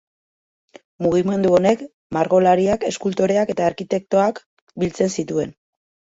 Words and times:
Mugimendu 1.05 1.51
honek, 1.57 1.83
margolariak, 2.17 2.87
eskultoreak 2.89 3.53
eta 3.57 3.69
arkitektoak 3.75 4.43
biltzen 4.87 5.15
zituen. 5.21 5.55